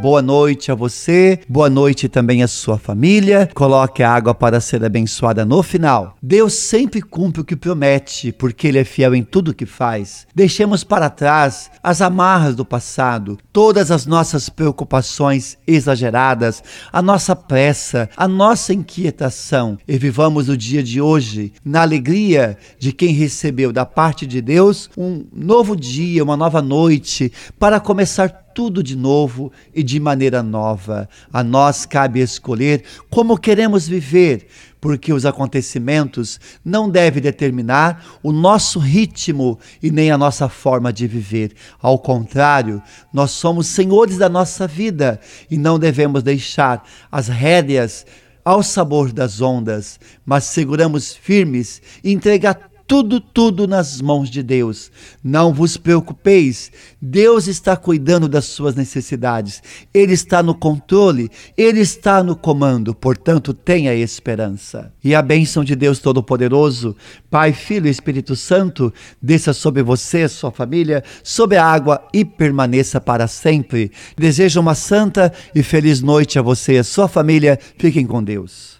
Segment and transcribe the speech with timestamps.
[0.00, 3.50] Boa noite a você, boa noite também à sua família.
[3.52, 6.16] Coloque a água para ser abençoada no final.
[6.22, 10.24] Deus sempre cumpre o que promete, porque Ele é fiel em tudo que faz.
[10.32, 16.62] Deixemos para trás as amarras do passado, todas as nossas preocupações exageradas,
[16.92, 22.92] a nossa pressa, a nossa inquietação e vivamos o dia de hoje na alegria de
[22.92, 28.82] quem recebeu da parte de Deus um novo dia, uma nova noite para começar tudo
[28.82, 31.08] de novo e de maneira nova.
[31.32, 34.46] A nós cabe escolher como queremos viver,
[34.80, 41.06] porque os acontecimentos não devem determinar o nosso ritmo e nem a nossa forma de
[41.06, 41.52] viver.
[41.80, 48.06] Ao contrário, nós somos senhores da nossa vida e não devemos deixar as rédeas
[48.44, 54.90] ao sabor das ondas, mas seguramos firmes e entregar tudo, tudo nas mãos de Deus.
[55.22, 59.62] Não vos preocupeis, Deus está cuidando das suas necessidades,
[59.92, 64.90] Ele está no controle, Ele está no comando, portanto, tenha esperança.
[65.04, 66.96] E a bênção de Deus Todo-Poderoso,
[67.30, 72.98] Pai, Filho e Espírito Santo, desça sobre você, sua família, sobre a água e permaneça
[72.98, 73.92] para sempre.
[74.16, 77.58] Desejo uma santa e feliz noite a você e a sua família.
[77.76, 78.76] Fiquem com Deus.